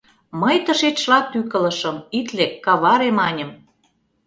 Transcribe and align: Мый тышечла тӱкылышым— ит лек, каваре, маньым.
Мый 0.41 0.57
тышечла 0.65 1.19
тӱкылышым— 1.31 1.97
ит 2.19 2.27
лек, 2.37 2.53
каваре, 2.65 3.09
маньым. 3.19 3.51